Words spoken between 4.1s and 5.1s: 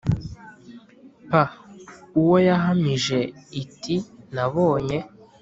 nabonye